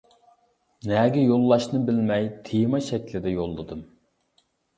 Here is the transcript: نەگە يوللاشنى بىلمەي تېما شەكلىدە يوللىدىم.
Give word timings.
نەگە 0.91 1.25
يوللاشنى 1.31 1.81
بىلمەي 1.91 2.25
تېما 2.49 2.81
شەكلىدە 2.87 3.35
يوللىدىم. 3.37 3.87